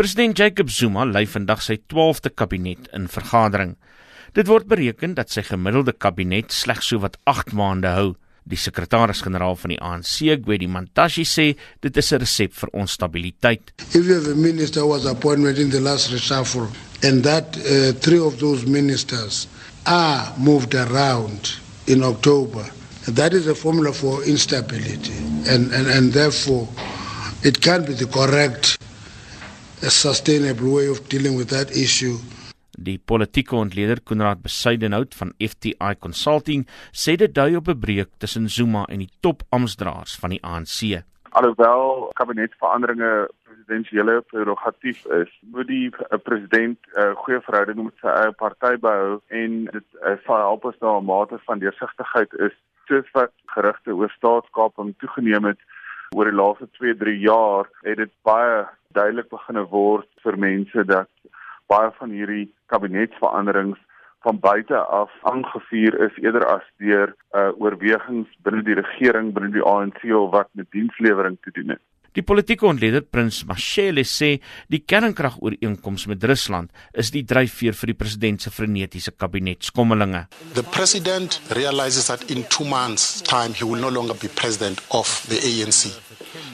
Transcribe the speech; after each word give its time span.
President 0.00 0.38
Jacob 0.38 0.70
Zuma 0.72 1.02
lei 1.04 1.26
vandag 1.28 1.60
sy 1.60 1.74
12de 1.92 2.30
kabinet 2.32 2.86
in 2.96 3.04
vergadering. 3.12 3.74
Dit 4.32 4.48
word 4.48 4.64
bereken 4.70 5.12
dat 5.18 5.28
sy 5.28 5.42
gemiddelde 5.44 5.92
kabinet 5.92 6.54
slegs 6.56 6.88
so 6.88 7.02
wat 7.02 7.18
8 7.28 7.52
maande 7.52 7.92
hou. 7.92 8.06
Die 8.48 8.56
sekretaris-generaal 8.56 9.58
van 9.60 9.74
die 9.74 9.78
ANC, 9.84 10.40
Gwedi 10.46 10.70
Mantashe, 10.72 11.26
sê 11.28 11.46
dit 11.84 12.00
is 12.00 12.12
'n 12.14 12.22
resep 12.24 12.56
vir 12.62 12.72
onstabiliteit. 12.72 13.74
If 13.92 14.06
you 14.08 14.14
have 14.14 14.32
a 14.32 14.34
minister 14.34 14.86
was 14.86 15.04
appointed 15.04 15.58
in 15.58 15.68
the 15.68 15.80
last 15.80 16.08
reshuffle 16.08 16.72
and 17.02 17.22
that 17.22 17.58
uh, 17.58 17.92
three 18.00 18.24
of 18.24 18.38
those 18.38 18.64
ministers 18.64 19.48
are 19.84 20.32
moved 20.38 20.74
around 20.74 21.60
in 21.86 22.02
October, 22.02 22.64
that 23.04 23.34
is 23.34 23.46
a 23.46 23.54
formula 23.54 23.92
for 23.92 24.24
instability 24.24 25.18
and, 25.46 25.70
and, 25.76 25.86
and 25.86 26.14
therefore 26.14 26.66
it 27.42 27.60
can't 27.60 27.86
be 27.86 27.92
the 27.92 28.06
correct 28.06 28.78
a 29.82 29.88
sustainable 29.88 30.74
way 30.74 30.88
of 30.88 31.08
dealing 31.08 31.36
with 31.36 31.48
that 31.48 31.70
issue. 31.70 32.16
Die 32.76 32.98
politieke 32.98 33.56
ontleder 33.56 34.00
Konrad 34.04 34.42
Besuidenhout 34.42 35.14
van 35.14 35.32
FTI 35.38 35.94
Consulting 35.98 36.66
sê 36.92 37.16
dit 37.16 37.34
dui 37.34 37.56
op 37.56 37.68
'n 37.68 37.78
breuk 37.80 38.10
tussen 38.18 38.48
Zuma 38.48 38.84
en 38.88 38.98
die 38.98 39.12
top 39.20 39.42
amptdraers 39.48 40.16
van 40.20 40.30
die 40.30 40.42
ANC. 40.44 41.02
Alhoewel 41.30 42.10
kabinetsveranderinge 42.12 43.28
presidensiële 43.44 44.20
prerogatief 44.20 45.04
is, 45.06 45.30
moet 45.40 45.66
die 45.66 45.88
uh, 45.88 46.18
president 46.22 46.78
'n 46.78 47.00
uh, 47.00 47.16
goeie 47.16 47.40
verhouding 47.40 47.84
met 47.84 47.96
sy 48.00 48.08
eie 48.08 48.32
party 48.32 48.76
behou 48.76 49.20
en 49.28 49.64
dit 49.64 49.88
uh, 50.04 50.16
sal 50.24 50.36
help 50.36 50.64
as 50.64 50.78
daar 50.78 51.00
'n 51.00 51.04
mate 51.04 51.38
van 51.44 51.58
deursigtigheid 51.58 52.32
is 52.32 52.56
soos 52.86 53.08
wat 53.12 53.32
gerugte 53.46 53.94
oor 53.94 54.10
staatskaping 54.10 54.94
toegeneem 54.98 55.44
het 55.44 55.60
oor 56.16 56.24
die 56.24 56.40
laaste 56.42 56.68
2-3 56.76 57.20
jaar 57.22 57.68
het 57.82 57.96
dit 57.96 58.12
baie 58.22 58.66
duidelik 58.96 59.28
begine 59.30 59.64
word 59.70 60.08
vir 60.24 60.38
mense 60.38 60.84
dat 60.84 61.10
baie 61.70 61.90
van 61.98 62.10
hierdie 62.10 62.48
kabinetsveranderings 62.72 63.78
van 64.26 64.40
buite 64.40 64.76
af 64.76 65.12
aangevuur 65.32 65.96
is 66.06 66.16
eerder 66.24 66.44
as 66.46 66.66
deur 66.82 67.14
uh, 67.32 67.50
oorwegings 67.62 68.28
binne 68.44 68.62
die 68.66 68.76
regering 68.80 69.32
binne 69.36 69.52
die 69.54 69.64
ANC 69.64 70.02
of 70.04 70.30
wat 70.34 70.50
met 70.52 70.70
dienslewering 70.76 71.38
te 71.40 71.54
doen 71.56 71.76
het. 71.76 71.84
Die 72.16 72.22
politieke 72.26 72.66
ontleder 72.66 73.04
Prins 73.06 73.44
Mashele 73.46 74.02
sê 74.02 74.40
die 74.66 74.80
kernkragooreenkoms 74.82 76.08
met 76.10 76.24
Rusland 76.26 76.72
is 76.98 77.12
die 77.14 77.22
dryfveer 77.22 77.76
vir 77.78 77.92
die 77.92 77.98
president 78.00 78.42
se 78.42 78.50
frenetiese 78.50 79.12
kabinetskommelinge. 79.14 80.24
The 80.54 80.64
president 80.74 81.38
realizes 81.54 82.08
that 82.10 82.26
in 82.30 82.42
2 82.48 82.66
months 82.66 83.22
time 83.22 83.54
he 83.54 83.64
will 83.64 83.78
no 83.78 83.90
longer 83.94 84.18
be 84.18 84.26
president 84.26 84.82
of 84.90 85.06
the 85.28 85.38
ANC. 85.38 85.94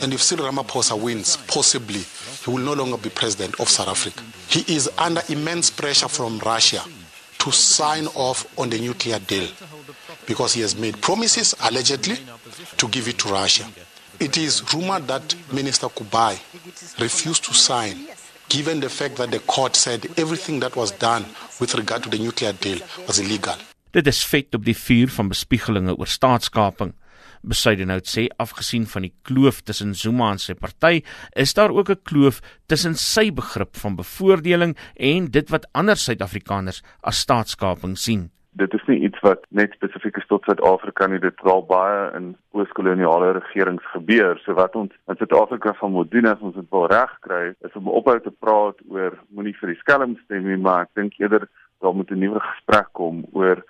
And 0.00 0.14
if 0.14 0.22
Cyril 0.22 0.46
Ramaphosa 0.46 0.94
wins, 0.94 1.36
possibly 1.48 2.06
he 2.44 2.50
will 2.50 2.62
no 2.62 2.74
longer 2.74 2.96
be 2.96 3.10
president 3.10 3.58
of 3.58 3.68
South 3.68 3.88
Africa. 3.88 4.22
He 4.48 4.62
is 4.72 4.88
under 4.98 5.22
immense 5.28 5.70
pressure 5.70 6.08
from 6.08 6.38
Russia 6.46 6.82
to 7.38 7.50
sign 7.50 8.06
off 8.14 8.46
on 8.56 8.70
the 8.70 8.78
nuclear 8.78 9.18
deal 9.18 9.48
because 10.26 10.54
he 10.54 10.60
has 10.62 10.76
made 10.76 11.00
promises 11.00 11.56
allegedly 11.60 12.18
to 12.76 12.86
give 12.86 13.08
it 13.08 13.18
to 13.18 13.28
Russia. 13.28 13.66
It 14.20 14.36
is 14.36 14.62
rumored 14.74 15.08
that 15.08 15.34
Minister 15.50 15.88
Kubai 15.88 16.36
refused 17.00 17.42
to 17.44 17.54
sign, 17.54 17.96
given 18.50 18.80
the 18.80 18.90
fact 18.90 19.16
that 19.16 19.30
the 19.30 19.38
court 19.38 19.74
said 19.74 20.04
everything 20.18 20.60
that 20.60 20.76
was 20.76 20.90
done 20.90 21.24
with 21.58 21.74
regard 21.74 22.02
to 22.02 22.10
the 22.10 22.18
nuclear 22.18 22.52
deal 22.52 22.80
was 23.06 23.18
illegal. 23.18 23.56
Dit 23.92 24.06
is 24.06 24.20
vet 24.28 24.54
op 24.54 24.66
die 24.66 24.76
vuur 24.76 25.08
van 25.14 25.30
bespiegelinge 25.32 25.94
oor 25.96 26.10
staatskaping. 26.16 26.92
Besuidenhout 27.40 28.10
sê 28.12 28.26
afgesien 28.36 28.84
van 28.92 29.08
die 29.08 29.14
kloof 29.24 29.62
tussen 29.64 29.96
Zuma 29.96 30.28
en 30.34 30.42
sy 30.44 30.52
party, 30.52 31.00
is 31.32 31.56
daar 31.56 31.72
ook 31.72 31.88
'n 31.88 32.04
kloof 32.04 32.42
tussen 32.68 32.94
sy 32.94 33.30
begrip 33.32 33.72
van 33.80 33.96
bevoordeling 33.96 34.76
en 34.96 35.30
dit 35.30 35.48
wat 35.48 35.64
ander 35.72 35.96
Suid-Afrikaners 35.96 36.82
as 37.00 37.24
staatskaping 37.24 37.96
sien 37.96 38.28
dit 38.52 38.74
is 38.74 38.86
nie 38.86 38.98
iets 39.06 39.20
wat 39.22 39.44
net 39.48 39.72
spesifiek 39.72 40.16
is 40.16 40.26
tot 40.26 40.44
Suid-Afrika 40.44 41.06
nie 41.06 41.20
dit 41.22 41.44
raal 41.46 41.62
baie 41.66 42.10
in 42.18 42.32
ooskoloniale 42.56 43.32
regerings 43.38 43.86
gebeur. 43.92 44.40
So 44.44 44.56
wat 44.58 44.74
ons 44.78 44.94
in 45.08 45.18
Suid-Afrika 45.20 45.74
van 45.78 45.94
moet 45.94 46.10
doen 46.10 46.26
as 46.26 46.42
ons 46.42 46.56
dit 46.58 46.66
wil 46.74 46.88
regkry 46.90 47.54
is 47.66 47.78
om 47.78 47.88
ophou 47.88 48.18
te 48.20 48.34
praat 48.42 48.80
oor 48.88 49.18
moenie 49.28 49.54
vir 49.60 49.74
die 49.74 49.80
skelm 49.84 50.18
stem 50.24 50.48
nie 50.48 50.58
maar 50.58 50.88
ek 50.88 50.94
dink 50.98 51.18
eerder 51.22 51.46
daar 51.80 51.94
moet 51.94 52.10
'n 52.10 52.18
nuwe 52.18 52.40
gesprek 52.40 52.88
kom 52.92 53.24
oor 53.32 53.62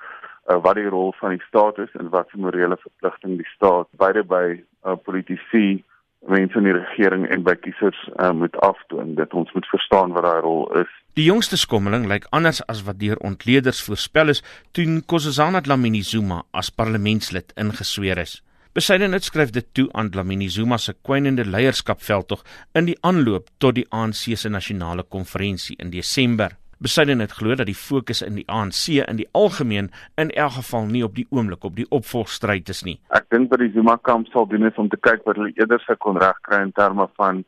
uh, 0.51 0.59
wat 0.63 0.75
die 0.75 0.89
rol 0.89 1.13
van 1.21 1.37
die 1.37 1.45
staat 1.49 1.79
is 1.79 1.93
en 1.99 2.09
wat 2.09 2.29
se 2.31 2.39
morele 2.39 2.77
verpligting 2.77 3.37
die 3.37 3.53
staat 3.55 3.89
beide 3.97 4.25
by 4.25 4.63
uh, 4.85 4.97
politici 5.05 5.85
mense 6.29 6.59
in 6.59 6.67
die 6.69 6.75
regering 6.77 7.25
en 7.33 7.45
by 7.47 7.55
kiesers 7.63 7.99
uh, 8.17 8.31
moet 8.37 8.57
aftoon 8.65 9.15
dat 9.19 9.33
ons 9.35 9.53
moet 9.57 9.67
verstaan 9.73 10.13
wat 10.13 10.27
daai 10.27 10.43
rol 10.45 10.67
is. 10.83 10.93
Die 11.19 11.25
jongste 11.27 11.57
skommeling 11.57 12.07
lyk 12.11 12.27
anders 12.37 12.61
as 12.71 12.85
wat 12.87 13.01
deur 13.01 13.19
ontleeders 13.27 13.81
voorspel 13.83 14.35
is 14.35 14.45
toe 14.77 14.87
Nkosazana 14.87 15.63
Dlamini 15.65 16.03
Zuma 16.07 16.43
as 16.53 16.71
parlementslid 16.71 17.53
ingesweer 17.57 18.21
is. 18.21 18.41
Besyden 18.77 19.17
dit 19.17 19.25
skryf 19.27 19.51
dit 19.51 19.67
toe 19.75 19.89
aan 19.99 20.13
Dlamini 20.15 20.49
Zuma 20.49 20.77
se 20.79 20.95
kwynende 21.03 21.45
leierskapveldtog 21.45 22.45
in 22.79 22.87
die 22.87 22.99
aanloop 23.03 23.49
tot 23.59 23.75
die 23.81 23.87
ANC 23.91 24.37
se 24.39 24.49
nasionale 24.49 25.03
konferensie 25.03 25.75
in 25.83 25.91
Desember. 25.91 26.55
Besyden 26.81 27.19
het 27.21 27.33
glo 27.37 27.55
dat 27.55 27.67
die 27.69 27.77
fokus 27.77 28.23
in 28.25 28.39
die 28.39 28.47
ANC 28.49 28.87
in 28.89 29.19
die 29.19 29.29
algemeen 29.37 29.91
in 30.17 30.31
elk 30.31 30.53
geval 30.53 30.87
nie 30.89 31.03
op 31.05 31.15
die 31.15 31.27
oomblik 31.29 31.65
op 31.69 31.75
die 31.77 31.85
opvolgstryd 31.93 32.69
is 32.73 32.81
nie. 32.87 32.95
Ek 33.13 33.27
dink 33.29 33.51
dat 33.51 33.61
die 33.61 33.69
Zuma 33.75 33.99
kamp 34.01 34.31
sal 34.33 34.47
doen 34.49 34.65
is 34.65 34.79
om 34.81 34.89
te 34.89 34.97
kyk 34.97 35.27
wat 35.29 35.37
hulle 35.37 35.53
eerder 35.61 35.83
sou 35.85 35.99
kon 36.01 36.17
regkry 36.17 36.63
in 36.65 36.73
terme 36.73 37.05
van 37.21 37.43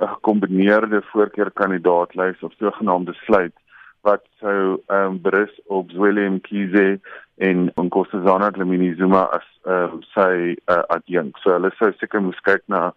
'n 0.00 0.10
gekombineerde 0.10 1.00
voorkeurkandidaatlys 1.12 2.42
of 2.42 2.52
sogenaamde 2.60 3.14
sluit 3.24 3.56
wat 4.02 4.20
sou 4.40 4.76
ehm 4.86 5.16
um, 5.16 5.20
berus 5.22 5.54
op 5.64 5.90
Willem 5.90 6.40
Kize 6.40 7.00
en 7.36 7.72
Nkosazana 7.80 8.50
Dlamini 8.50 8.94
Zuma 9.00 9.24
as 9.32 9.48
ehm 9.64 9.96
um, 9.96 10.02
sy 10.12 10.60
uh, 10.68 10.84
adjunk. 10.88 11.40
So 11.40 11.56
hulle 11.56 11.72
sou 11.78 11.92
seker 11.96 12.20
moes 12.20 12.40
kyk 12.44 12.68
na 12.68 12.92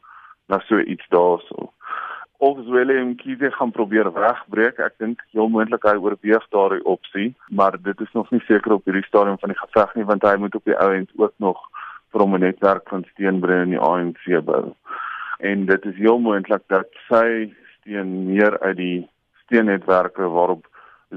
na 0.51 0.59
so 0.67 0.79
iets 0.79 1.07
daarso 1.09 1.71
of 2.37 2.57
Willem 2.65 3.15
Kiese 3.15 3.51
gaan 3.51 3.71
probeer 3.71 4.13
wegbreek. 4.13 4.79
Ek 4.79 4.97
dink 5.01 5.21
heel 5.33 5.49
moontlik 5.49 5.83
hy 5.83 5.95
oorweeg 5.97 6.45
daardie 6.53 6.83
opsie, 6.85 7.33
maar 7.49 7.77
dit 7.81 8.01
is 8.01 8.13
nog 8.13 8.29
nie 8.31 8.41
seker 8.45 8.77
op 8.77 8.85
hierdie 8.85 9.05
stadium 9.07 9.39
van 9.41 9.53
die 9.53 9.59
geveg 9.59 9.95
nie 9.95 10.05
want 10.05 10.25
hy 10.27 10.35
moet 10.37 10.55
op 10.55 10.65
die 10.69 10.77
ou 10.77 10.89
end 10.93 11.11
ook 11.17 11.33
nog 11.43 11.61
vir 12.11 12.21
hom 12.21 12.35
'n 12.35 12.45
netwerk 12.45 12.89
van 12.89 13.05
steun 13.13 13.39
bring 13.39 13.61
in 13.61 13.75
die 13.75 13.85
ANC 13.89 14.45
bou. 14.45 14.75
En 15.39 15.65
dit 15.65 15.85
is 15.85 15.95
heel 15.95 16.19
moontlik 16.19 16.63
dat 16.67 16.89
sy 17.09 17.53
steun 17.79 18.25
meer 18.33 18.59
uit 18.59 18.77
die 18.77 19.09
steennetwerke 19.45 20.29
waarop 20.29 20.67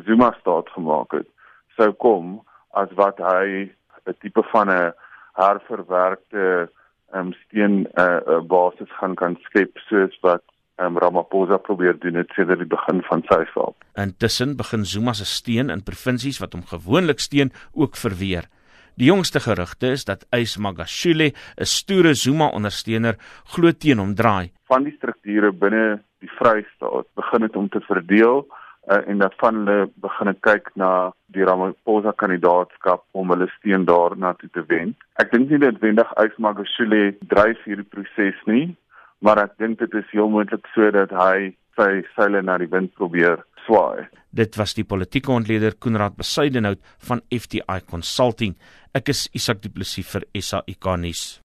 Zuma 0.06 0.32
staat 0.40 0.68
gemaak 0.70 1.12
het 1.12 1.28
sou 1.76 1.92
kom 1.92 2.40
as 2.76 2.90
wat 3.00 3.18
hy 3.18 3.70
'n 4.06 4.16
tipe 4.20 4.42
van 4.52 4.68
'n 4.70 4.92
herverwerkte 5.34 6.68
um, 7.14 7.32
steun 7.32 7.74
'n 7.80 7.86
uh, 7.98 8.20
uh, 8.26 8.40
basis 8.40 8.90
gaan 8.98 9.14
kan 9.14 9.36
skep 9.46 9.78
soos 9.88 10.18
wat 10.20 10.42
um, 10.80 10.98
Ramaphosa 10.98 11.56
probeer 11.56 11.98
doen 11.98 12.14
het 12.20 12.30
sedert 12.36 12.62
die 12.62 12.68
begin 12.68 13.02
van 13.08 13.22
sy 13.28 13.42
val. 13.54 13.74
Intussen 14.00 14.56
begin 14.56 14.84
Zuma 14.84 15.12
se 15.12 15.26
steun 15.28 15.70
in 15.70 15.84
provinsies 15.84 16.40
wat 16.42 16.56
hom 16.56 16.64
gewoonlik 16.66 17.20
steun 17.20 17.52
ook 17.72 17.96
verweer. 17.96 18.48
Die 19.00 19.08
jongste 19.08 19.40
gerugte 19.40 19.94
is 19.96 20.04
dat 20.04 20.26
Ys 20.36 20.56
Magashule, 20.58 21.32
'n 21.56 21.64
stoere 21.64 22.14
Zuma-ondersteuner, 22.14 23.16
glo 23.54 23.72
teen 23.72 23.98
hom 23.98 24.14
draai. 24.14 24.52
Van 24.68 24.84
die 24.84 24.96
strukture 24.96 25.52
binne 25.52 26.02
die 26.20 26.30
Vrystaat 26.38 27.06
begin 27.14 27.40
dit 27.40 27.56
om 27.56 27.68
te 27.68 27.80
verdeel 27.80 28.46
uh, 28.90 29.08
en 29.08 29.18
dat 29.18 29.34
van 29.36 29.54
hulle 29.54 29.90
begin 29.94 30.34
kyk 30.40 30.70
na 30.74 31.12
die 31.26 31.44
Ramaphosa 31.44 32.12
kandidaatskap 32.12 33.04
om 33.12 33.30
hulle 33.30 33.48
steun 33.58 33.84
daarna 33.84 34.34
toe 34.34 34.50
te 34.52 34.64
wen. 34.66 34.94
Ek 35.16 35.32
dink 35.32 35.50
nie 35.50 35.58
dit 35.58 35.80
wendig 35.80 36.12
Ys 36.20 36.36
Magashule 36.36 37.16
dryf 37.32 37.64
hierdie 37.64 37.88
proses 37.88 38.36
nie 38.46 38.76
maar 39.20 39.44
ek 39.44 39.58
dink 39.62 39.78
dit 39.82 39.94
is 40.00 40.08
heel 40.14 40.30
moontlik 40.32 40.66
sodat 40.74 41.12
hy 41.16 41.52
sy 41.78 41.90
seile 42.16 42.42
na 42.44 42.58
die 42.60 42.70
wind 42.70 42.92
probeer 42.98 43.44
swaai. 43.66 44.08
Dit 44.30 44.56
was 44.60 44.74
die 44.78 44.86
politieke 44.86 45.32
ontleder 45.34 45.76
Koenraad 45.78 46.16
Besuidenhout 46.18 46.80
van 47.08 47.22
FTI 47.34 47.80
Consulting. 47.90 48.56
Ek 48.94 49.10
is 49.12 49.28
Isak 49.34 49.62
Du 49.62 49.70
Plessis 49.74 50.08
vir 50.12 50.26
SAIK 50.34 50.92
nuus. 51.02 51.38